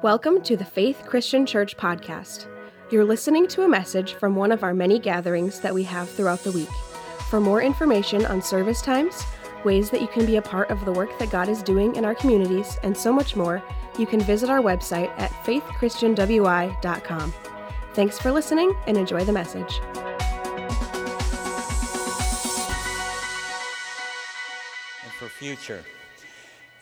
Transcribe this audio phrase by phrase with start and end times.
[0.00, 2.46] Welcome to the Faith Christian Church podcast.
[2.88, 6.44] You're listening to a message from one of our many gatherings that we have throughout
[6.44, 6.68] the week.
[7.28, 9.24] For more information on service times,
[9.64, 12.04] ways that you can be a part of the work that God is doing in
[12.04, 13.60] our communities, and so much more,
[13.98, 17.34] you can visit our website at faithchristianwi.com.
[17.94, 19.80] Thanks for listening and enjoy the message.
[25.02, 25.82] and for future.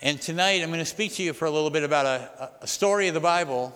[0.06, 2.66] And tonight I'm going to speak to you for a little bit about a, a
[2.68, 3.74] story of the Bible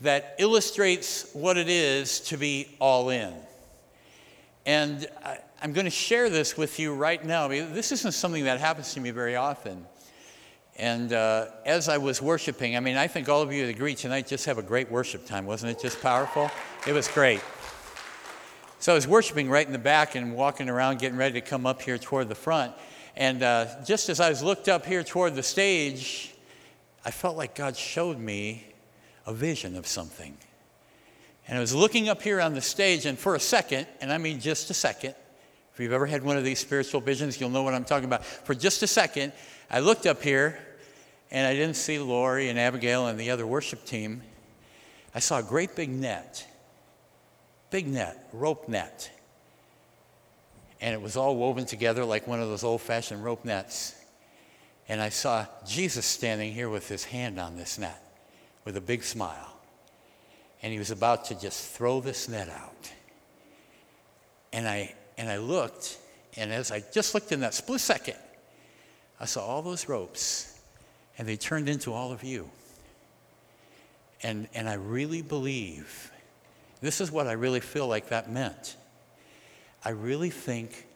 [0.00, 3.34] that illustrates what it is to be all in.
[4.64, 7.48] And I, I'm going to share this with you right now.
[7.48, 9.84] This isn't something that happens to me very often.
[10.76, 13.94] And uh, as I was worshiping, I mean, I think all of you that agree
[13.94, 15.44] tonight just have a great worship time.
[15.44, 16.50] Wasn't it just powerful?
[16.86, 17.42] It was great.
[18.78, 21.66] So I was worshiping right in the back and walking around, getting ready to come
[21.66, 22.72] up here toward the front.
[23.16, 26.34] And uh, just as I was looked up here toward the stage,
[27.04, 28.64] I felt like God showed me
[29.26, 30.36] a vision of something.
[31.46, 34.18] And I was looking up here on the stage, and for a second, and I
[34.18, 35.14] mean just a second,
[35.72, 38.24] if you've ever had one of these spiritual visions, you'll know what I'm talking about.
[38.24, 39.32] For just a second,
[39.70, 40.58] I looked up here,
[41.30, 44.22] and I didn't see Lori and Abigail and the other worship team.
[45.14, 46.46] I saw a great big net,
[47.70, 49.10] big net, rope net
[50.84, 53.94] and it was all woven together like one of those old fashioned rope nets.
[54.86, 58.02] And I saw Jesus standing here with his hand on this net
[58.66, 59.50] with a big smile.
[60.62, 62.92] And he was about to just throw this net out.
[64.52, 65.96] And I, and I looked,
[66.36, 68.18] and as I just looked in that split second,
[69.18, 70.60] I saw all those ropes,
[71.16, 72.50] and they turned into all of you.
[74.22, 76.12] And, and I really believe,
[76.82, 78.76] this is what I really feel like that meant.
[79.84, 80.86] I really think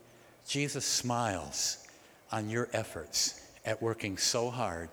[0.46, 1.86] Jesus smiles
[2.32, 4.88] on your efforts at working so hard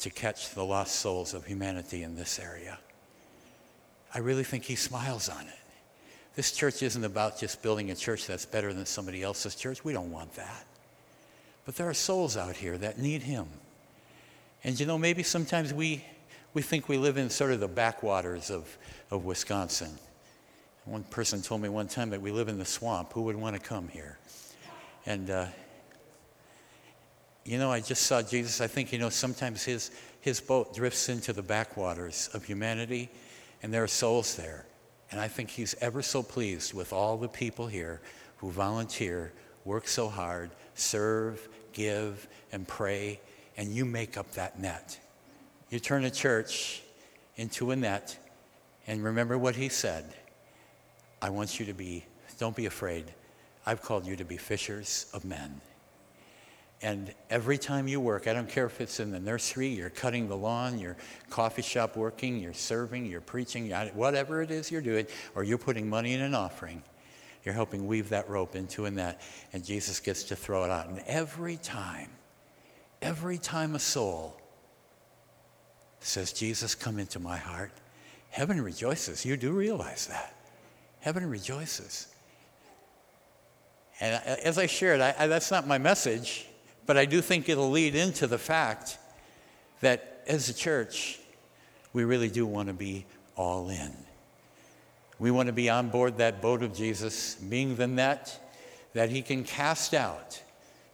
[0.00, 2.78] to catch the lost souls of humanity in this area.
[4.14, 5.58] I really think he smiles on it.
[6.34, 9.84] This church isn't about just building a church that's better than somebody else's church.
[9.84, 10.66] We don't want that.
[11.64, 13.46] But there are souls out here that need him.
[14.64, 16.04] And you know, maybe sometimes we,
[16.54, 18.76] we think we live in sort of the backwaters of,
[19.10, 19.90] of Wisconsin.
[20.84, 23.12] One person told me one time that we live in the swamp.
[23.12, 24.18] Who would want to come here?
[25.06, 25.46] And, uh,
[27.44, 28.60] you know, I just saw Jesus.
[28.60, 33.10] I think, you know, sometimes his, his boat drifts into the backwaters of humanity,
[33.62, 34.66] and there are souls there.
[35.10, 38.00] And I think he's ever so pleased with all the people here
[38.38, 39.32] who volunteer,
[39.64, 43.20] work so hard, serve, give, and pray,
[43.56, 44.98] and you make up that net.
[45.70, 46.82] You turn a church
[47.36, 48.18] into a net,
[48.86, 50.12] and remember what he said.
[51.22, 52.04] I want you to be,
[52.38, 53.04] don't be afraid.
[53.64, 55.60] I've called you to be fishers of men.
[56.82, 60.28] And every time you work, I don't care if it's in the nursery, you're cutting
[60.28, 60.96] the lawn, you're
[61.30, 65.06] coffee shop working, you're serving, you're preaching, whatever it is you're doing,
[65.36, 66.82] or you're putting money in an offering,
[67.44, 69.22] you're helping weave that rope into a net,
[69.52, 70.88] and Jesus gets to throw it out.
[70.88, 72.10] And every time,
[73.00, 74.40] every time a soul
[76.00, 77.70] says, Jesus, come into my heart,
[78.30, 79.24] heaven rejoices.
[79.24, 80.41] You do realize that.
[81.02, 82.06] Heaven rejoices.
[84.00, 86.46] And as I shared, I, I, that's not my message,
[86.86, 88.98] but I do think it'll lead into the fact
[89.80, 91.18] that as a church,
[91.92, 93.04] we really do want to be
[93.36, 93.92] all in.
[95.18, 98.38] We want to be on board that boat of Jesus, being the net
[98.92, 100.40] that he can cast out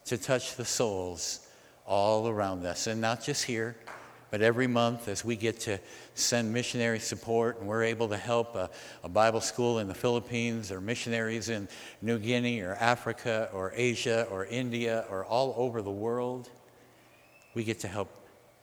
[0.06, 1.46] to touch the souls
[1.86, 3.76] all around us, and not just here,
[4.30, 5.78] but every month, as we get to
[6.14, 8.68] send missionary support and we're able to help a,
[9.02, 11.66] a, Bible school in the Philippines or missionaries in
[12.02, 16.50] New Guinea or Africa or Asia or India or all over the world,
[17.54, 18.10] we get to help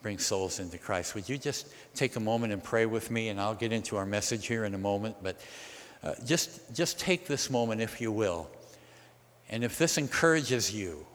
[0.03, 1.15] bring souls into Christ.
[1.15, 3.29] Would you just take a moment and pray with me?
[3.29, 5.15] And I'll get into our message here in a moment.
[5.23, 5.41] But
[6.03, 8.47] uh, just, just take this moment, if you will.
[9.49, 11.07] And if this encourages you,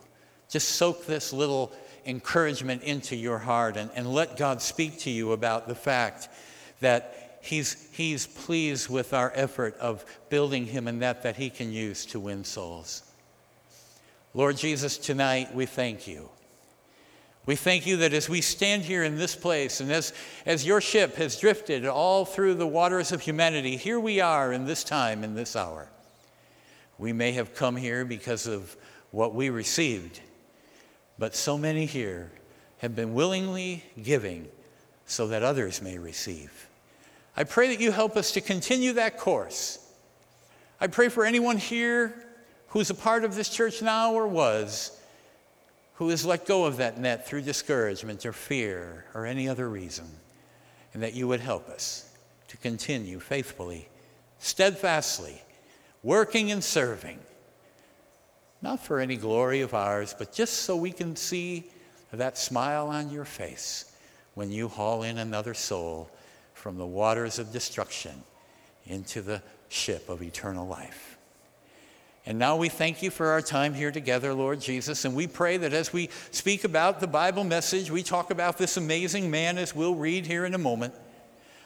[0.48, 1.72] just soak this little
[2.06, 6.28] encouragement into your heart and, and let God speak to you about the fact
[6.80, 11.72] that he's, he's pleased with our effort of building Him and that that He can
[11.72, 13.02] use to win souls.
[14.34, 16.28] Lord Jesus, tonight we thank you.
[17.46, 20.12] We thank you that as we stand here in this place and as,
[20.46, 24.66] as your ship has drifted all through the waters of humanity, here we are in
[24.66, 25.88] this time, in this hour.
[26.98, 28.76] We may have come here because of
[29.10, 30.20] what we received,
[31.20, 32.30] but so many here
[32.78, 34.48] have been willingly giving
[35.04, 36.66] so that others may receive.
[37.36, 39.86] I pray that you help us to continue that course.
[40.80, 42.14] I pray for anyone here
[42.68, 44.98] who's a part of this church now or was,
[45.96, 50.06] who has let go of that net through discouragement or fear or any other reason.
[50.94, 52.10] and that you would help us
[52.48, 53.88] to continue faithfully,
[54.40, 55.40] steadfastly,
[56.02, 57.18] working and serving,
[58.62, 61.64] not for any glory of ours, but just so we can see
[62.12, 63.92] that smile on your face
[64.34, 66.10] when you haul in another soul
[66.54, 68.22] from the waters of destruction
[68.86, 71.16] into the ship of eternal life.
[72.26, 75.04] And now we thank you for our time here together, Lord Jesus.
[75.04, 78.76] And we pray that as we speak about the Bible message, we talk about this
[78.76, 80.92] amazing man as we'll read here in a moment.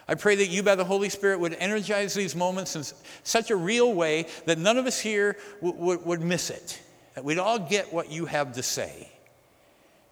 [0.07, 2.85] I pray that you, by the Holy Spirit, would energize these moments in
[3.25, 6.81] such a real way that none of us here w- w- would miss it,
[7.15, 9.11] that we'd all get what you have to say.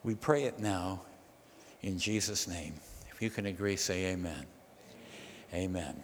[0.05, 1.03] We pray it now
[1.83, 2.75] in Jesus' name.
[3.13, 4.47] If you can agree, say amen.
[5.55, 6.03] Amen.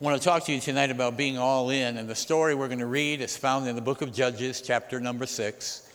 [0.00, 2.68] I want to talk to you tonight about being all in, and the story we're
[2.68, 5.88] going to read is found in the book of Judges, chapter number six.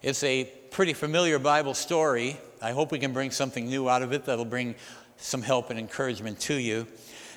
[0.00, 2.36] It's a pretty familiar Bible story.
[2.60, 4.74] I hope we can bring something new out of it that'll bring
[5.16, 6.86] some help and encouragement to you.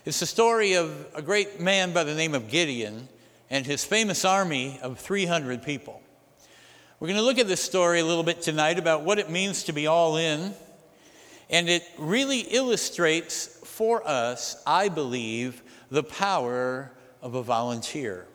[0.05, 3.07] It's the story of a great man by the name of Gideon
[3.49, 6.01] and his famous army of 300 people.
[6.99, 9.63] We're going to look at this story a little bit tonight about what it means
[9.65, 10.53] to be all in,
[11.49, 15.61] and it really illustrates for us, I believe,
[15.91, 18.25] the power of a volunteer.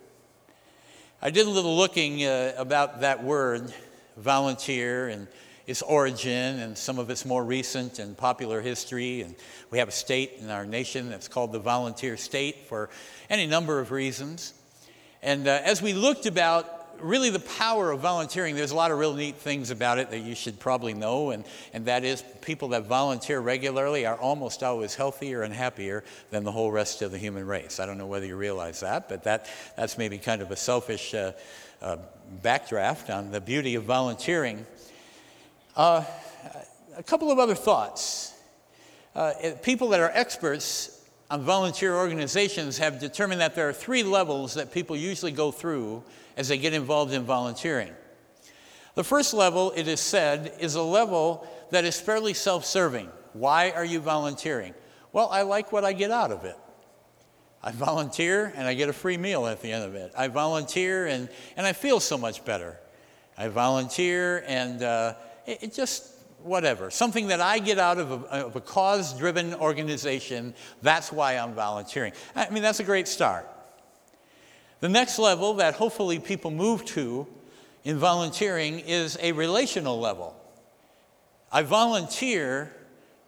[1.22, 3.72] I did a little looking uh, about that word,
[4.16, 5.26] volunteer, and
[5.66, 9.22] its origin and some of its more recent and popular history.
[9.22, 9.34] And
[9.70, 12.90] we have a state in our nation that's called the volunteer state for
[13.28, 14.54] any number of reasons.
[15.22, 18.98] And uh, as we looked about really the power of volunteering, there's a lot of
[18.98, 22.68] real neat things about it that you should probably know, and, and that is people
[22.68, 27.18] that volunteer regularly are almost always healthier and happier than the whole rest of the
[27.18, 27.80] human race.
[27.80, 29.46] I don't know whether you realize that, but that,
[29.76, 31.32] that's maybe kind of a selfish uh,
[31.82, 31.96] uh,
[32.42, 34.64] backdraft on the beauty of volunteering.
[35.76, 36.04] Uh,
[36.96, 38.34] a couple of other thoughts.
[39.14, 39.32] Uh,
[39.62, 40.99] people that are experts
[41.30, 46.02] on volunteer organizations have determined that there are three levels that people usually go through
[46.36, 47.92] as they get involved in volunteering.
[48.96, 53.08] The first level, it is said, is a level that is fairly self serving.
[53.32, 54.74] Why are you volunteering?
[55.12, 56.56] Well, I like what I get out of it.
[57.62, 60.12] I volunteer and I get a free meal at the end of it.
[60.16, 62.78] I volunteer and, and I feel so much better.
[63.36, 65.14] I volunteer and uh,
[65.46, 66.90] it, it, just, whatever.
[66.90, 71.54] Something that I get out of a, of a cause driven organization, that's why I'm
[71.54, 72.12] volunteering.
[72.34, 73.48] I mean, that's a great start.
[74.80, 77.26] The next level that hopefully people move to
[77.84, 80.36] in volunteering is a relational level.
[81.52, 82.72] I volunteer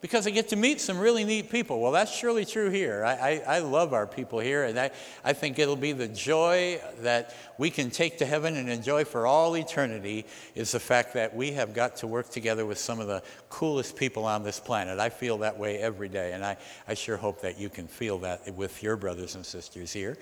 [0.02, 1.80] because I get to meet some really neat people.
[1.80, 3.04] Well, that's surely true here.
[3.04, 4.90] I, I, I, love our people here, and I,
[5.24, 9.28] I think it'll be the joy that we can take to heaven and enjoy for
[9.28, 10.26] all eternity
[10.56, 13.96] is the fact that we have got to work together with some of the coolest
[13.96, 14.98] people on this planet.
[14.98, 16.56] I feel that way every day, and I,
[16.88, 20.18] I sure hope that you can feel that with your brothers and sisters here.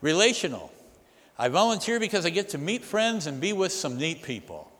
[0.00, 0.72] Relational.
[1.36, 4.70] I volunteer because I get to meet friends and be with some neat people.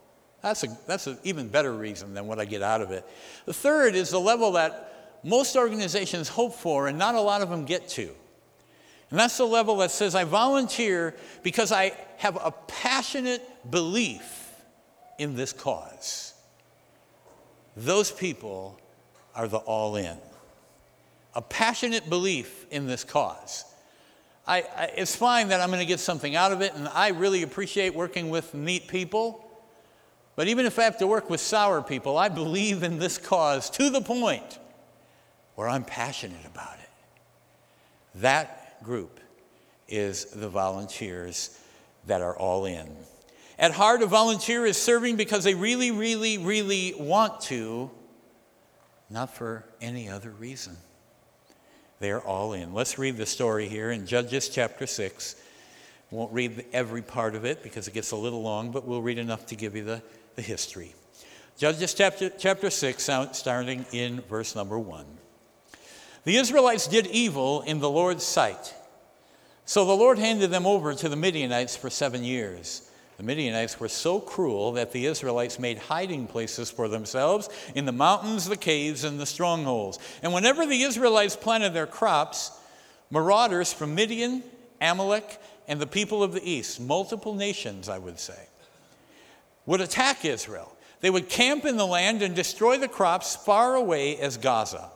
[0.44, 3.02] That's, a, that's an even better reason than what I get out of it.
[3.46, 7.49] The third is the level that most organizations hope for and not a lot of
[7.49, 8.11] them get to.
[9.08, 14.52] And that's the level that says, I volunteer because I have a passionate belief
[15.19, 16.35] in this cause.
[17.75, 18.79] Those people
[19.35, 20.19] are the all in.
[21.34, 23.65] A passionate belief in this cause.
[24.46, 27.08] I, I, it's fine that I'm going to get something out of it, and I
[27.08, 29.41] really appreciate working with neat people.
[30.36, 33.70] But even if I have to work with sour people, I believe in this cause
[33.70, 34.58] to the point
[35.55, 36.91] where I'm passionate about it.
[38.17, 39.20] That group
[39.88, 41.58] is the volunteers
[42.06, 42.91] that are all in.
[43.58, 47.91] At heart, a volunteer is serving because they really, really, really want to,
[49.08, 50.76] not for any other reason.
[52.00, 52.74] They're all in.
[52.74, 55.36] Let's read the story here in Judges chapter 6.
[56.10, 59.19] Won't read every part of it because it gets a little long, but we'll read
[59.19, 60.03] enough to give you the,
[60.34, 60.94] the history.
[61.56, 65.06] Judges chapter, chapter 6, uh, starting in verse number 1.
[66.24, 68.74] The Israelites did evil in the Lord's sight.
[69.67, 72.91] So the Lord handed them over to the Midianites for seven years.
[73.17, 77.93] The Midianites were so cruel that the Israelites made hiding places for themselves in the
[77.93, 79.98] mountains, the caves, and the strongholds.
[80.22, 82.50] And whenever the Israelites planted their crops,
[83.10, 84.43] marauders from Midian,
[84.81, 85.38] Amalek,
[85.69, 88.48] and the people of the east, multiple nations, I would say,
[89.66, 90.70] would attack Israel.
[91.00, 94.90] They would camp in the land and destroy the crops far away as Gaza.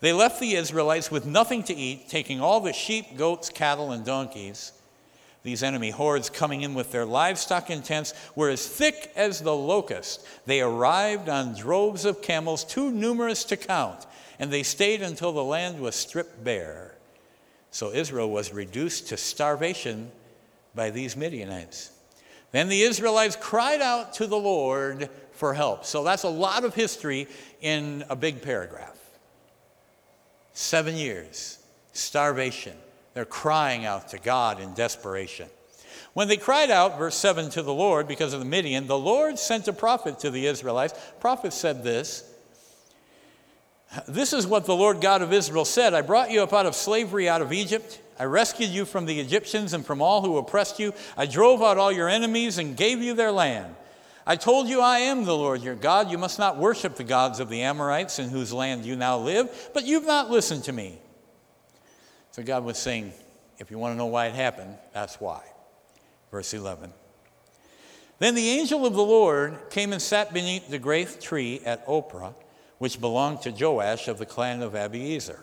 [0.00, 4.04] They left the Israelites with nothing to eat, taking all the sheep, goats, cattle, and
[4.04, 4.72] donkeys.
[5.42, 9.54] These enemy hordes coming in with their livestock in tents were as thick as the
[9.54, 10.26] locust.
[10.46, 14.06] They arrived on droves of camels, too numerous to count,
[14.38, 16.94] and they stayed until the land was stripped bare.
[17.70, 20.10] So Israel was reduced to starvation
[20.74, 21.90] by these Midianites.
[22.54, 25.84] Then the Israelites cried out to the Lord for help.
[25.84, 27.26] So that's a lot of history
[27.60, 28.96] in a big paragraph.
[30.52, 31.58] Seven years,
[31.94, 32.76] starvation.
[33.12, 35.48] They're crying out to God in desperation.
[36.12, 39.36] When they cried out, verse 7, to the Lord because of the Midian, the Lord
[39.36, 40.94] sent a prophet to the Israelites.
[41.18, 42.22] Prophet said this
[44.06, 46.76] This is what the Lord God of Israel said I brought you up out of
[46.76, 48.00] slavery out of Egypt.
[48.18, 50.92] I rescued you from the Egyptians and from all who oppressed you.
[51.16, 53.74] I drove out all your enemies and gave you their land.
[54.26, 56.10] I told you I am the Lord your God.
[56.10, 59.70] You must not worship the gods of the Amorites in whose land you now live,
[59.74, 60.98] but you've not listened to me.
[62.30, 63.12] So God was saying,
[63.58, 65.42] if you want to know why it happened, that's why.
[66.30, 66.92] Verse 11.
[68.18, 72.34] Then the angel of the Lord came and sat beneath the great tree at Ophrah,
[72.78, 75.40] which belonged to Joash of the clan of Abiezer.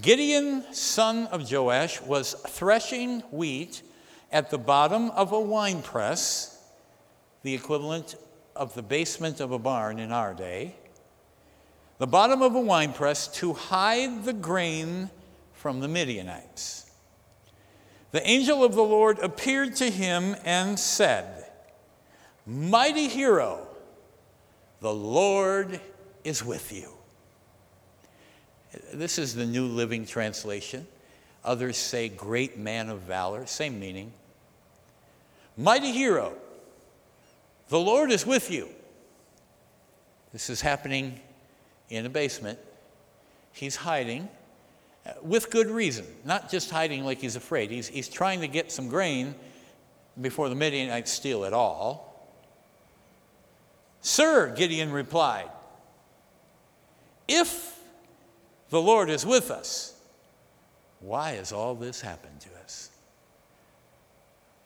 [0.00, 3.82] Gideon, son of Joash, was threshing wheat
[4.30, 6.58] at the bottom of a winepress,
[7.42, 8.14] the equivalent
[8.56, 10.76] of the basement of a barn in our day,
[11.98, 15.10] the bottom of a winepress to hide the grain
[15.52, 16.90] from the Midianites.
[18.12, 21.44] The angel of the Lord appeared to him and said,
[22.46, 23.66] Mighty hero,
[24.80, 25.80] the Lord
[26.24, 26.92] is with you.
[28.92, 30.86] This is the New Living Translation.
[31.44, 34.12] Others say great man of valor, same meaning.
[35.56, 36.34] Mighty hero,
[37.68, 38.68] the Lord is with you.
[40.32, 41.20] This is happening
[41.90, 42.58] in a basement.
[43.52, 44.28] He's hiding
[45.04, 47.70] uh, with good reason, not just hiding like he's afraid.
[47.70, 49.34] He's, he's trying to get some grain
[50.20, 52.30] before the Midianites steal it all.
[54.00, 55.50] Sir, Gideon replied,
[57.28, 57.71] if
[58.72, 59.92] the Lord is with us,
[61.00, 62.88] why has all this happened to us?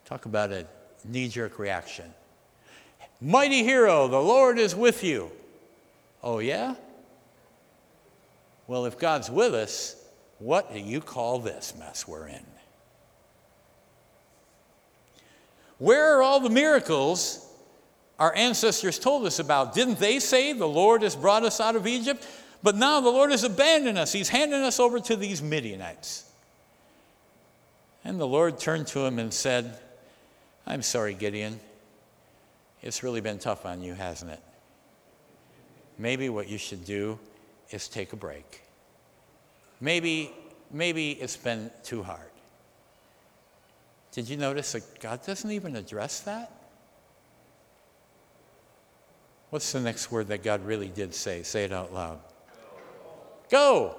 [0.05, 0.65] Talk about a
[1.05, 2.05] knee jerk reaction.
[3.21, 5.33] Mighty hero, the Lord is with you.
[6.23, 6.77] Oh, yeah?
[8.69, 9.97] Well, if God's with us,
[10.39, 12.47] what do you call this mess we're in?
[15.79, 17.45] Where are all the miracles
[18.21, 19.75] our ancestors told us about?
[19.75, 22.25] Didn't they say the Lord has brought us out of Egypt?
[22.63, 24.13] But now the Lord has abandoned us.
[24.13, 26.31] He's handing us over to these Midianites.
[28.05, 29.79] And the Lord turned to him and said,
[30.67, 31.61] I'm sorry, Gideon.
[32.83, 34.41] It's really been tough on you, hasn't it?
[35.99, 37.19] Maybe what you should do
[37.71, 38.63] is take a break.
[39.81, 40.31] Maybe,
[40.71, 42.21] maybe it's been too hard.
[44.13, 46.51] Did you notice that God doesn't even address that?
[49.51, 51.43] What's the next word that God really did say?
[51.43, 52.21] Say it out loud.
[53.51, 53.97] Go.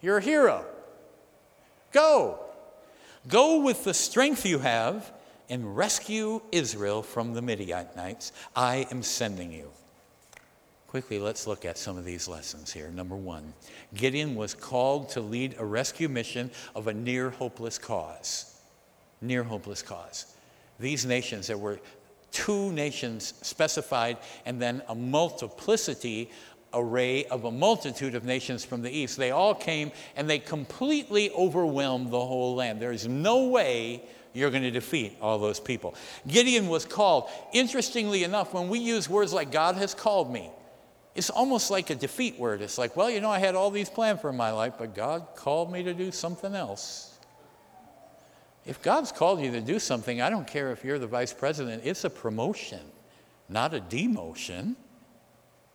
[0.00, 0.64] You're a hero.
[1.92, 2.38] Go.
[3.28, 5.12] Go with the strength you have
[5.48, 8.32] and rescue Israel from the Midianites.
[8.54, 9.70] I am sending you.
[10.88, 12.88] Quickly, let's look at some of these lessons here.
[12.88, 13.52] Number one,
[13.94, 18.60] Gideon was called to lead a rescue mission of a near hopeless cause.
[19.20, 20.34] Near hopeless cause.
[20.80, 21.78] These nations, there were
[22.32, 26.30] two nations specified, and then a multiplicity
[26.72, 29.16] array of a multitude of nations from the east.
[29.16, 32.80] They all came and they completely overwhelmed the whole land.
[32.80, 35.94] There's no way you're going to defeat all those people.
[36.26, 37.28] Gideon was called.
[37.52, 40.50] Interestingly enough, when we use words like God has called me,
[41.14, 42.62] it's almost like a defeat word.
[42.62, 45.26] It's like, well, you know, I had all these plans for my life, but God
[45.34, 47.18] called me to do something else.
[48.64, 51.82] If God's called you to do something, I don't care if you're the vice president,
[51.84, 52.80] it's a promotion,
[53.48, 54.76] not a demotion.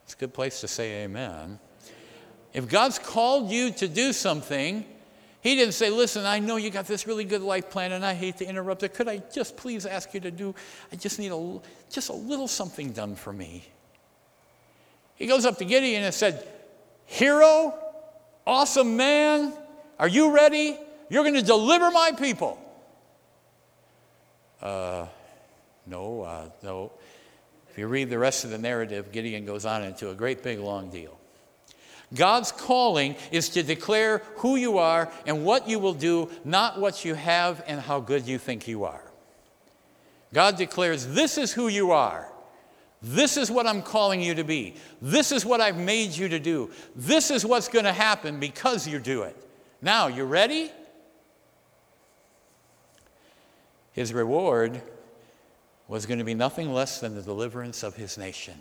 [0.06, 1.60] It's a good place to say amen.
[2.54, 4.86] If God's called you to do something,
[5.42, 8.14] He didn't say, Listen, I know you got this really good life plan and I
[8.14, 8.94] hate to interrupt it.
[8.94, 10.56] Could I just please ask you to do,
[10.94, 11.60] I just need a,
[11.92, 13.66] just a little something done for me.
[15.16, 16.48] He goes up to Gideon and said,
[17.06, 17.74] Hero,
[18.46, 19.54] awesome man,
[19.98, 20.78] are you ready?
[21.10, 22.62] You're going to deliver my people.
[24.62, 25.08] Uh,
[25.86, 26.92] no, uh, no.
[27.76, 30.60] If you read the rest of the narrative, Gideon goes on into a great big
[30.60, 31.20] long deal.
[32.14, 37.04] God's calling is to declare who you are and what you will do, not what
[37.04, 39.04] you have and how good you think you are.
[40.34, 42.32] God declares, This is who you are.
[43.02, 44.76] This is what I'm calling you to be.
[45.02, 46.72] This is what I've made you to do.
[46.96, 49.36] This is what's going to happen because you do it.
[49.82, 50.72] Now, you ready?
[53.92, 54.82] His reward
[55.88, 58.56] was going to be nothing less than the deliverance of his nation.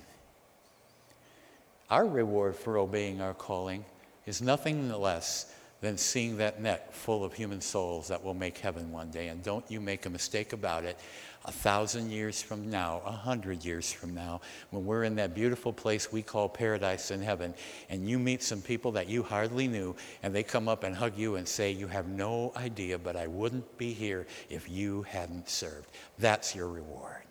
[1.90, 3.85] Our reward for obeying our calling
[4.26, 8.90] is nothing less than seeing that net full of human souls that will make heaven
[8.90, 9.28] one day.
[9.28, 10.99] And don't you make a mistake about it
[11.44, 15.72] a thousand years from now, a hundred years from now, when we're in that beautiful
[15.72, 17.52] place we call paradise in heaven,
[17.90, 21.16] and you meet some people that you hardly knew, and they come up and hug
[21.16, 25.48] you and say, You have no idea, but I wouldn't be here if you hadn't
[25.48, 25.88] served.
[26.18, 27.22] That's your reward.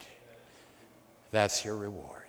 [1.31, 2.21] That's your reward.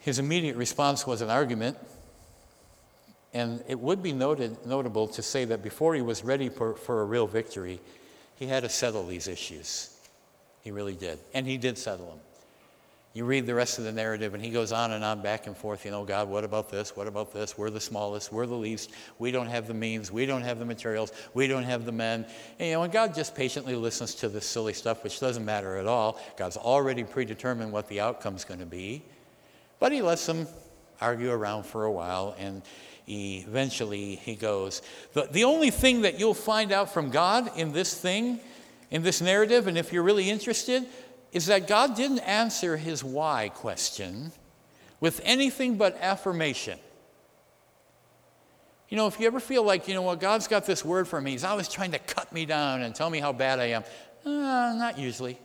[0.00, 1.78] His immediate response was an argument.
[3.32, 7.00] And it would be noted, notable to say that before he was ready for, for
[7.00, 7.80] a real victory,
[8.36, 9.96] he had to settle these issues.
[10.62, 11.18] He really did.
[11.34, 12.18] And he did settle them.
[13.12, 15.56] You read the rest of the narrative, and he goes on and on back and
[15.56, 15.84] forth.
[15.84, 16.96] You know, God, what about this?
[16.96, 17.56] What about this?
[17.56, 18.32] We're the smallest.
[18.32, 18.90] We're the least.
[19.20, 20.10] We don't have the means.
[20.10, 21.12] We don't have the materials.
[21.32, 22.26] We don't have the men.
[22.58, 25.76] And, you know, and God just patiently listens to this silly stuff, which doesn't matter
[25.76, 26.20] at all.
[26.36, 29.04] God's already predetermined what the outcome's going to be.
[29.78, 30.48] But he lets them
[31.00, 32.62] argue around for a while, and
[33.08, 34.82] eventually he goes.
[35.12, 38.40] The, the only thing that you'll find out from God in this thing,
[38.90, 40.86] in this narrative, and if you're really interested,
[41.32, 44.32] is that God didn't answer his why question
[45.00, 46.78] with anything but affirmation.
[48.88, 51.20] You know, if you ever feel like, you know, well, God's got this word for
[51.20, 53.84] me, He's always trying to cut me down and tell me how bad I am.
[54.24, 54.30] Uh,
[54.76, 55.38] not usually.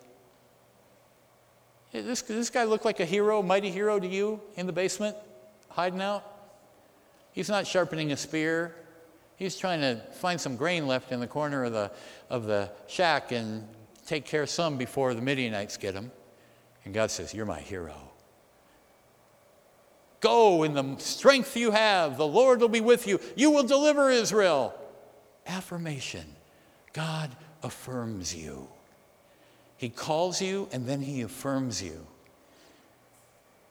[1.91, 5.17] This, this guy looked like a hero, mighty hero to you in the basement,
[5.69, 6.38] hiding out?
[7.39, 8.75] He's not sharpening a spear.
[9.37, 11.89] He's trying to find some grain left in the corner of the,
[12.29, 13.65] of the shack and
[14.05, 16.11] take care of some before the Midianites get him.
[16.83, 17.95] And God says, You're my hero.
[20.19, 22.17] Go in the strength you have.
[22.17, 23.21] The Lord will be with you.
[23.37, 24.73] You will deliver Israel.
[25.47, 26.25] Affirmation.
[26.91, 28.67] God affirms you.
[29.77, 32.05] He calls you and then he affirms you.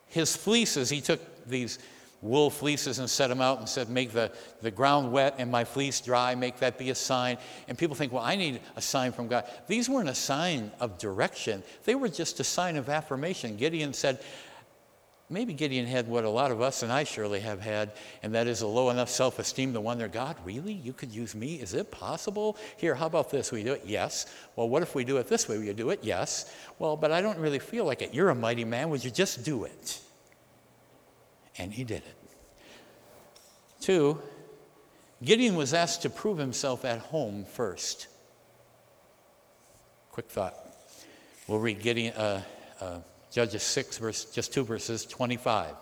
[0.07, 1.77] His fleeces, he took these
[2.21, 5.63] wool fleeces and set them out and said, Make the, the ground wet and my
[5.63, 7.37] fleece dry, make that be a sign.
[7.67, 9.45] And people think, Well, I need a sign from God.
[9.67, 13.55] These weren't a sign of direction, they were just a sign of affirmation.
[13.57, 14.19] Gideon said,
[15.31, 17.91] Maybe Gideon had what a lot of us and I surely have had,
[18.23, 20.73] and that is a low enough self esteem to wonder, God, really?
[20.73, 21.55] You could use me?
[21.55, 22.57] Is it possible?
[22.77, 23.51] Here, how about this?
[23.51, 23.83] We do it?
[23.85, 24.33] Yes.
[24.55, 25.59] Well, what if we do it this way?
[25.59, 25.99] Will you do it?
[26.01, 26.51] Yes.
[26.79, 28.11] Well, but I don't really feel like it.
[28.11, 28.89] You're a mighty man.
[28.89, 30.01] Would you just do it?
[31.59, 32.15] And he did it.
[33.81, 34.19] Two,
[35.23, 38.07] Gideon was asked to prove himself at home first.
[40.11, 40.55] Quick thought.
[41.47, 42.41] We'll read Gideon, uh,
[42.79, 42.99] uh,
[43.31, 45.75] Judges 6, verse, just two verses, 25.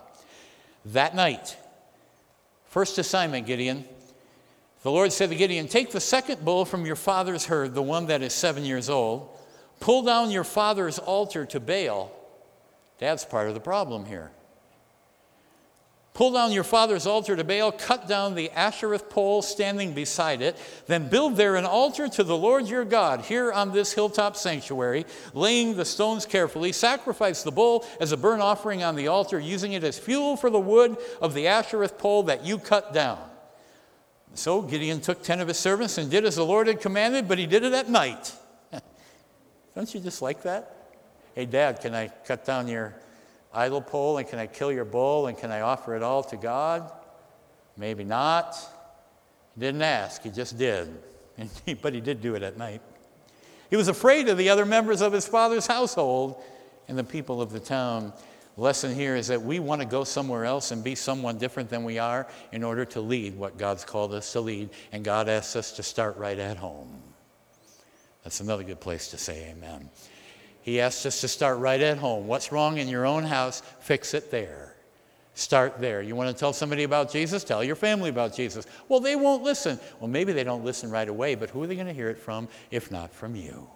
[0.86, 1.56] That night,
[2.66, 3.86] first assignment, Gideon,
[4.84, 8.08] the Lord said to Gideon, Take the second bull from your father's herd, the one
[8.08, 9.30] that is seven years old,
[9.80, 12.12] pull down your father's altar to Baal.
[13.00, 14.32] Dad's part of the problem here.
[16.18, 20.58] Pull down your father's altar to Baal, cut down the Asherah pole standing beside it,
[20.88, 25.06] then build there an altar to the Lord your God here on this hilltop sanctuary,
[25.36, 26.72] laying the stones carefully.
[26.72, 30.50] Sacrifice the bull as a burnt offering on the altar, using it as fuel for
[30.50, 33.20] the wood of the Asherah pole that you cut down.
[34.34, 37.38] So Gideon took ten of his servants and did as the Lord had commanded, but
[37.38, 38.34] he did it at night.
[39.76, 40.96] Don't you just like that?
[41.36, 42.96] Hey, Dad, can I cut down your
[43.58, 46.38] idol pole and can I kill your bull and can I offer it all to
[46.38, 46.92] God?
[47.76, 48.56] Maybe not.
[49.56, 50.90] He didn't ask, he just did.
[51.82, 52.82] but he did do it at night.
[53.70, 56.42] He was afraid of the other members of his father's household
[56.88, 58.14] and the people of the town.
[58.56, 61.70] The lesson here is that we want to go somewhere else and be someone different
[61.70, 65.30] than we are in order to lead what God's called us to lead, and God
[65.30, 67.02] asks us to start right at home.
[68.24, 69.90] That's another good place to say amen.
[70.68, 72.28] He asks us to start right at home.
[72.28, 73.62] What's wrong in your own house?
[73.80, 74.76] Fix it there.
[75.34, 76.02] Start there.
[76.02, 77.46] You want to tell somebody about Jesus?
[77.46, 78.68] Tell your family about Jesus.
[78.90, 79.80] Well, they won't listen.
[80.02, 82.20] Well, maybe they don't listen right away, but who are they going to hear it
[82.20, 83.70] from if not from you?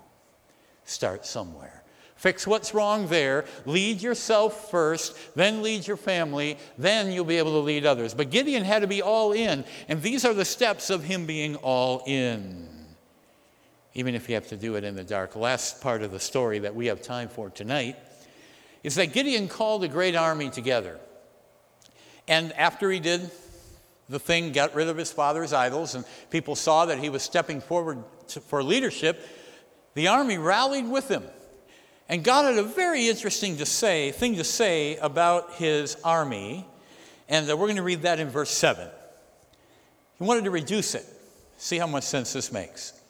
[0.83, 1.81] Start somewhere.
[2.17, 3.45] Fix what's wrong there.
[3.65, 8.13] Lead yourself first, then lead your family, then you'll be able to lead others.
[8.13, 11.55] But Gideon had to be all in, and these are the steps of him being
[11.55, 12.67] all in
[13.93, 15.35] even if you have to do it in the dark.
[15.35, 17.97] Last part of the story that we have time for tonight
[18.83, 20.99] is that Gideon called a great army together.
[22.27, 23.29] And after he did
[24.09, 27.61] the thing, got rid of his father's idols, and people saw that he was stepping
[27.61, 29.25] forward to, for leadership,
[29.93, 31.23] the army rallied with him.
[32.09, 36.65] And God had a very interesting to say, thing to say about his army.
[37.29, 38.87] And uh, we're going to read that in verse 7.
[40.17, 41.05] He wanted to reduce it.
[41.57, 43.00] See how much sense this makes.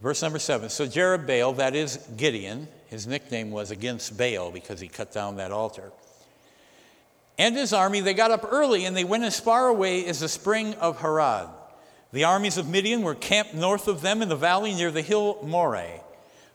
[0.00, 0.68] Verse number seven.
[0.68, 5.52] So Jerubbaal, that is Gideon, his nickname was against Baal because he cut down that
[5.52, 5.90] altar.
[7.38, 10.28] And his army, they got up early and they went as far away as the
[10.28, 11.48] spring of Harod.
[12.12, 15.38] The armies of Midian were camped north of them in the valley near the hill
[15.42, 16.00] Moreh.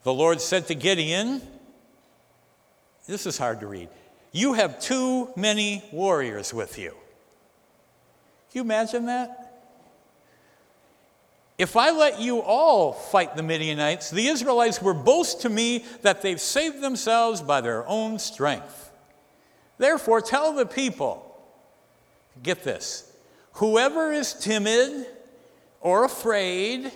[0.04, 1.42] The Lord said to Gideon,
[3.06, 3.90] This is hard to read.
[4.32, 6.92] You have too many warriors with you.
[8.52, 9.41] Can you imagine that?
[11.62, 16.24] If I let you all fight the Midianites, the Israelites will boast to me that
[16.24, 18.92] they've saved themselves by their own strength.
[19.78, 21.40] Therefore, tell the people
[22.42, 23.16] get this
[23.54, 25.06] whoever is timid
[25.82, 26.92] or afraid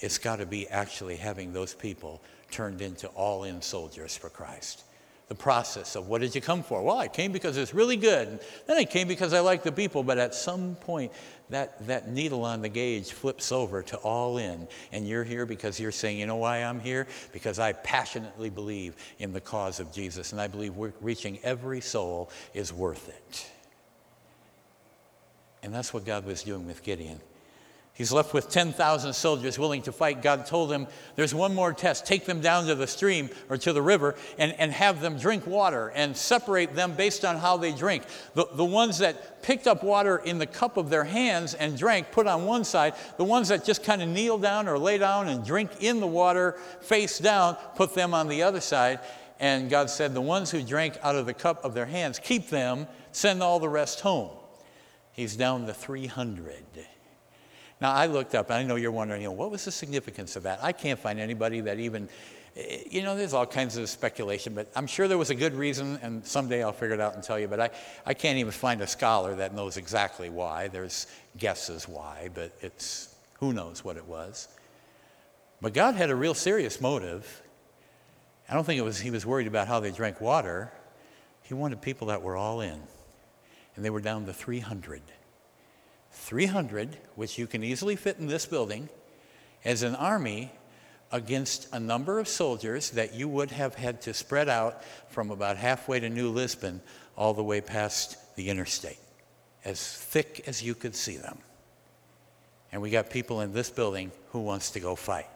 [0.00, 4.84] It's got to be actually having those people turned into all in soldiers for Christ.
[5.28, 6.82] The process of what did you come for?
[6.82, 8.28] Well, I came because it's really good.
[8.28, 10.02] And then I came because I like the people.
[10.02, 11.12] But at some point,
[11.50, 14.66] that, that needle on the gauge flips over to all in.
[14.90, 17.06] And you're here because you're saying, you know why I'm here?
[17.32, 20.32] Because I passionately believe in the cause of Jesus.
[20.32, 23.50] And I believe reaching every soul is worth it.
[25.62, 27.20] And that's what God was doing with Gideon.
[27.98, 30.22] He's left with 10,000 soldiers willing to fight.
[30.22, 32.06] God told him, There's one more test.
[32.06, 35.48] Take them down to the stream or to the river and, and have them drink
[35.48, 38.04] water and separate them based on how they drink.
[38.34, 42.12] The, the ones that picked up water in the cup of their hands and drank,
[42.12, 42.94] put on one side.
[43.16, 46.06] The ones that just kind of kneel down or lay down and drink in the
[46.06, 49.00] water face down, put them on the other side.
[49.40, 52.48] And God said, The ones who drank out of the cup of their hands, keep
[52.48, 54.30] them, send all the rest home.
[55.18, 56.62] He's down to 300.
[57.80, 60.36] Now, I looked up, and I know you're wondering, you know, what was the significance
[60.36, 60.60] of that?
[60.62, 62.08] I can't find anybody that even,
[62.54, 65.56] eh, you know, there's all kinds of speculation, but I'm sure there was a good
[65.56, 67.48] reason, and someday I'll figure it out and tell you.
[67.48, 67.70] But I,
[68.06, 70.68] I can't even find a scholar that knows exactly why.
[70.68, 74.46] There's guesses why, but it's who knows what it was.
[75.60, 77.42] But God had a real serious motive.
[78.48, 80.70] I don't think it was he was worried about how they drank water.
[81.42, 82.80] He wanted people that were all in.
[83.78, 85.02] And they were down to 300.
[86.10, 88.88] 300, which you can easily fit in this building,
[89.64, 90.50] as an army
[91.12, 95.56] against a number of soldiers that you would have had to spread out from about
[95.56, 96.80] halfway to New Lisbon
[97.14, 98.98] all the way past the interstate,
[99.64, 101.38] as thick as you could see them.
[102.72, 105.28] And we got people in this building who wants to go fight.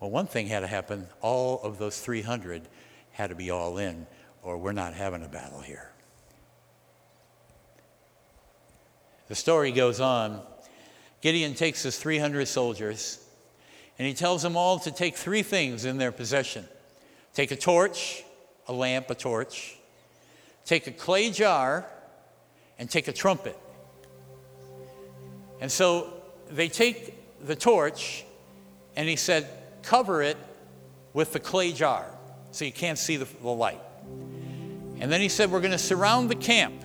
[0.00, 2.62] Well, one thing had to happen all of those 300
[3.12, 4.08] had to be all in,
[4.42, 5.92] or we're not having a battle here.
[9.28, 10.42] The story goes on.
[11.20, 13.24] Gideon takes his 300 soldiers
[13.98, 16.66] and he tells them all to take three things in their possession
[17.34, 18.24] take a torch,
[18.66, 19.76] a lamp, a torch,
[20.64, 21.86] take a clay jar,
[22.78, 23.56] and take a trumpet.
[25.60, 26.12] And so
[26.50, 27.14] they take
[27.46, 28.24] the torch
[28.96, 29.48] and he said,
[29.82, 30.36] cover it
[31.12, 32.06] with the clay jar
[32.50, 33.80] so you can't see the, the light.
[35.00, 36.84] And then he said, We're going to surround the camp.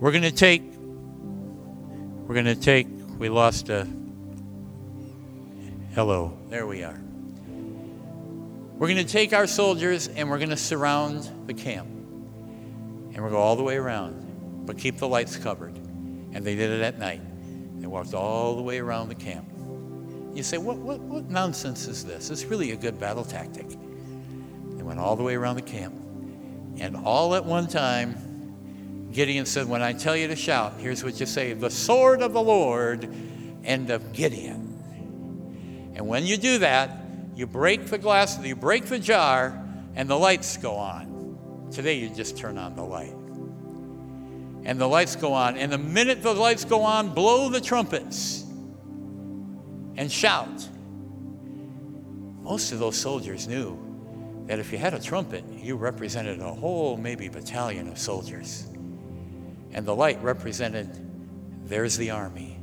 [0.00, 0.71] We're going to take
[2.32, 2.86] we're going to take,
[3.18, 3.86] we lost a,
[5.94, 6.98] hello, there we are.
[8.78, 11.88] We're going to take our soldiers and we're going to surround the camp.
[11.88, 15.76] And we'll go all the way around, but keep the lights covered.
[15.76, 17.20] And they did it at night.
[17.78, 19.46] They walked all the way around the camp.
[20.32, 22.30] You say, what, what, what nonsense is this?
[22.30, 23.66] It's really a good battle tactic.
[24.70, 25.94] They went all the way around the camp.
[26.78, 28.16] And all at one time,
[29.12, 32.32] Gideon said, When I tell you to shout, here's what you say the sword of
[32.32, 33.08] the Lord
[33.64, 35.92] and of Gideon.
[35.94, 36.98] And when you do that,
[37.36, 39.58] you break the glass, you break the jar,
[39.94, 41.68] and the lights go on.
[41.70, 43.14] Today, you just turn on the light.
[44.64, 45.56] And the lights go on.
[45.56, 48.44] And the minute the lights go on, blow the trumpets
[49.96, 50.68] and shout.
[52.40, 53.78] Most of those soldiers knew
[54.46, 58.66] that if you had a trumpet, you represented a whole, maybe, battalion of soldiers.
[59.72, 60.88] And the light represented
[61.64, 62.58] there's the army.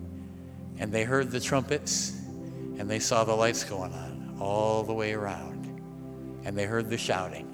[0.77, 2.11] And they heard the trumpets
[2.77, 5.65] and they saw the lights going on all the way around.
[6.45, 7.47] And they heard the shouting.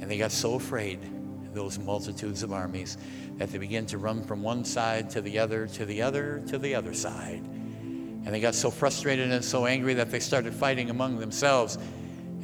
[0.00, 0.98] And they got so afraid,
[1.54, 2.96] those multitudes of armies,
[3.36, 6.58] that they began to run from one side to the other, to the other, to
[6.58, 7.42] the other side.
[7.42, 11.78] And they got so frustrated and so angry that they started fighting among themselves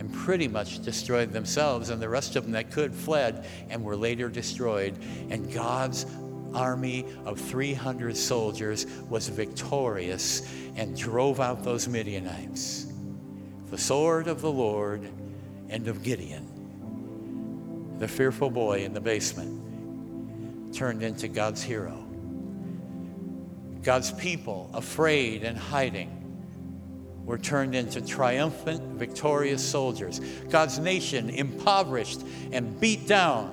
[0.06, 1.90] and pretty much destroyed themselves.
[1.90, 4.96] And the rest of them that could fled and were later destroyed.
[5.30, 6.06] And God's
[6.54, 12.86] army of 300 soldiers was victorious and drove out those Midianites.
[13.70, 15.10] The sword of the Lord
[15.68, 22.04] and of Gideon, the fearful boy in the basement, turned into God's hero.
[23.82, 26.15] God's people, afraid and hiding,
[27.26, 30.20] were turned into triumphant, victorious soldiers.
[30.48, 33.52] God's nation, impoverished and beat down,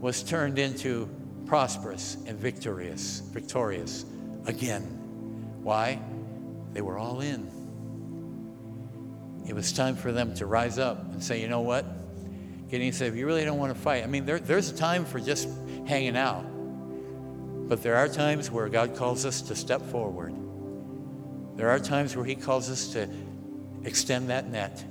[0.00, 1.08] was turned into
[1.46, 4.04] prosperous and victorious, victorious
[4.46, 4.82] again.
[5.62, 6.00] Why?
[6.72, 7.50] They were all in.
[9.46, 11.86] It was time for them to rise up and say, you know what?
[12.68, 15.04] Gideon said, if you really don't want to fight, I mean, there, there's a time
[15.04, 15.48] for just
[15.86, 16.44] hanging out.
[17.68, 20.34] But there are times where God calls us to step forward.
[21.56, 23.08] There are times where He calls us to
[23.84, 24.84] extend that net.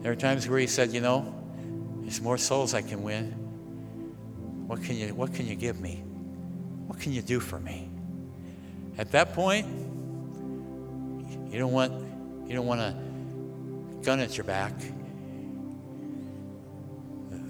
[0.00, 1.34] There are times where He said, you know,
[2.02, 3.32] there's more souls I can win.
[4.66, 6.02] What can you, what can you give me?
[6.86, 7.88] What can you do for me?
[8.98, 9.66] At that point,
[11.50, 11.92] you don't want,
[12.46, 12.96] you don't want a
[14.02, 14.72] gun at your back.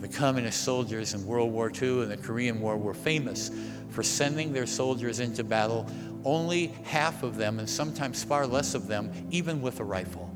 [0.00, 3.50] The communist soldiers in World War II and the Korean War were famous
[3.90, 5.86] for sending their soldiers into battle,
[6.24, 10.34] only half of them, and sometimes far less of them, even with a rifle.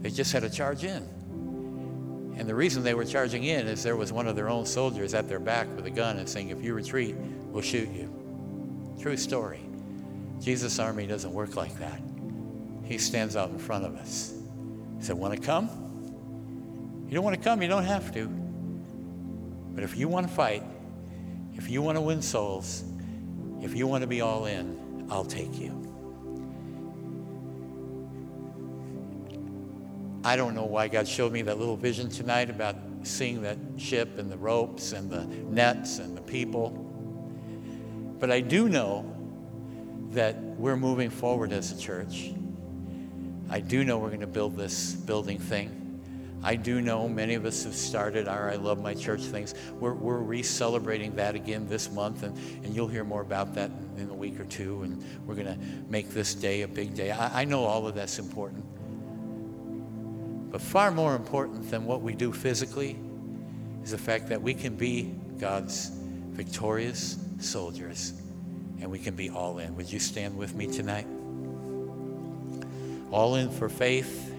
[0.00, 1.08] They just had to charge in.
[2.36, 5.14] And the reason they were charging in is there was one of their own soldiers
[5.14, 8.12] at their back with a gun and saying, If you retreat, we'll shoot you.
[9.00, 9.60] True story.
[10.40, 12.00] Jesus' army doesn't work like that.
[12.84, 14.34] He stands out in front of us.
[14.98, 15.68] He said, Want to come?
[17.08, 18.26] You don't want to come, you don't have to.
[19.74, 20.64] But if you want to fight,
[21.54, 22.84] if you want to win souls,
[23.62, 25.78] if you want to be all in, I'll take you.
[30.24, 34.18] I don't know why God showed me that little vision tonight about seeing that ship
[34.18, 36.70] and the ropes and the nets and the people.
[38.20, 39.12] But I do know
[40.10, 42.32] that we're moving forward as a church.
[43.50, 45.81] I do know we're going to build this building thing.
[46.44, 49.54] I do know many of us have started our I Love My Church things.
[49.78, 53.70] We're, we're re celebrating that again this month, and, and you'll hear more about that
[53.96, 54.82] in a week or two.
[54.82, 57.12] And we're going to make this day a big day.
[57.12, 58.64] I, I know all of that's important.
[60.50, 62.98] But far more important than what we do physically
[63.84, 65.90] is the fact that we can be God's
[66.32, 68.14] victorious soldiers
[68.80, 69.76] and we can be all in.
[69.76, 71.06] Would you stand with me tonight?
[73.12, 74.31] All in for faith.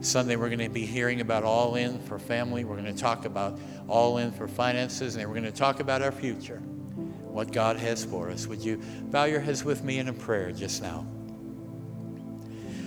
[0.00, 2.64] Sunday, we're going to be hearing about all in for family.
[2.64, 3.58] We're going to talk about
[3.88, 8.04] all in for finances, and we're going to talk about our future, what God has
[8.04, 8.46] for us.
[8.46, 8.80] Would you
[9.10, 11.04] bow your heads with me in a prayer just now?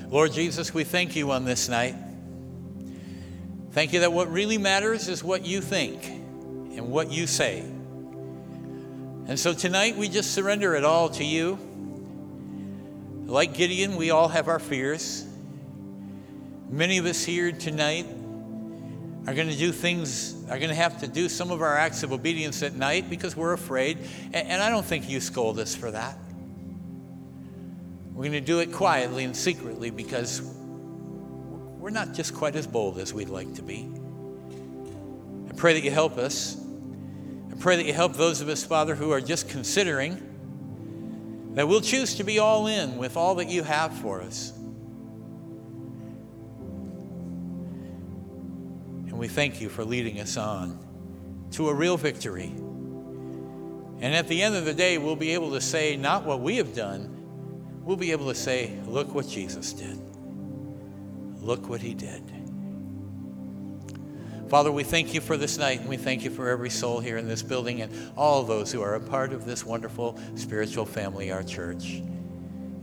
[0.07, 1.95] Lord Jesus, we thank you on this night.
[3.71, 7.59] Thank you that what really matters is what you think and what you say.
[7.59, 11.57] And so tonight we just surrender it all to you.
[13.25, 15.25] Like Gideon, we all have our fears.
[16.71, 18.05] Many of us here tonight
[19.27, 22.01] are going to do things, are going to have to do some of our acts
[22.01, 23.97] of obedience at night because we're afraid.
[24.31, 26.17] And, I don't think you scold us for that.
[28.13, 30.41] We're going to do it quietly and secretly because
[31.77, 33.91] we're not just quite as bold as we'd like to be.
[35.49, 36.55] I pray that you help us.
[37.51, 40.15] I pray that you help those of us, Father, who are just considering
[41.55, 44.53] that we'll choose to be all in with all that you have for us.
[49.21, 50.79] We thank you for leading us on
[51.51, 52.47] to a real victory.
[52.47, 56.57] And at the end of the day, we'll be able to say not what we
[56.57, 60.01] have done, we'll be able to say, look what Jesus did.
[61.39, 62.23] Look what he did.
[64.49, 67.17] Father, we thank you for this night, and we thank you for every soul here
[67.17, 71.31] in this building and all those who are a part of this wonderful spiritual family,
[71.31, 72.01] our church.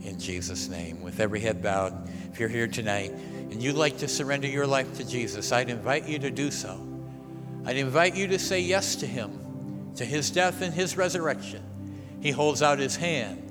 [0.03, 1.01] in Jesus' name.
[1.01, 3.11] With every head bowed, if you're here tonight
[3.51, 6.79] and you'd like to surrender your life to Jesus, I'd invite you to do so.
[7.65, 11.63] I'd invite you to say yes to Him, to His death and His resurrection.
[12.21, 13.45] He holds out His hand.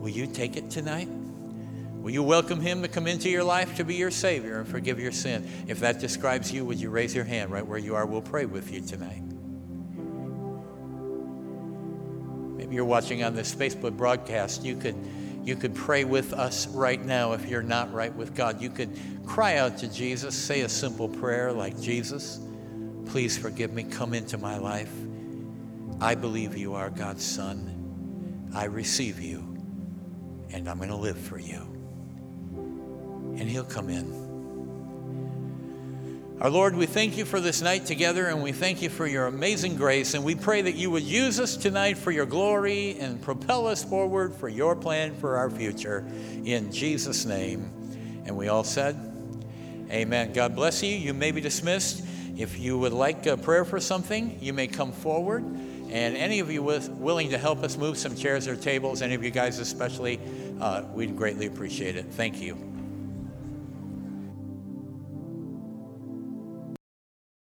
[0.00, 1.08] Will you take it tonight?
[1.08, 5.00] Will you welcome Him to come into your life to be your Savior and forgive
[5.00, 5.48] your sin?
[5.66, 8.06] If that describes you, would you raise your hand right where you are?
[8.06, 9.22] We'll pray with you tonight.
[12.56, 14.64] Maybe you're watching on this Facebook broadcast.
[14.64, 14.96] You could,
[15.48, 18.60] you could pray with us right now if you're not right with God.
[18.60, 18.90] You could
[19.24, 22.38] cry out to Jesus, say a simple prayer like, Jesus,
[23.06, 24.92] please forgive me, come into my life.
[26.02, 28.50] I believe you are God's Son.
[28.54, 29.38] I receive you,
[30.50, 31.62] and I'm going to live for you.
[33.38, 34.27] And He'll come in.
[36.40, 39.26] Our Lord, we thank you for this night together and we thank you for your
[39.26, 40.14] amazing grace.
[40.14, 43.82] And we pray that you would use us tonight for your glory and propel us
[43.82, 46.06] forward for your plan for our future.
[46.44, 48.22] In Jesus' name.
[48.24, 48.96] And we all said,
[49.90, 50.32] Amen.
[50.32, 50.94] God bless you.
[50.94, 52.04] You may be dismissed.
[52.36, 55.42] If you would like a prayer for something, you may come forward.
[55.42, 59.14] And any of you with, willing to help us move some chairs or tables, any
[59.14, 60.20] of you guys especially,
[60.60, 62.12] uh, we'd greatly appreciate it.
[62.12, 62.77] Thank you.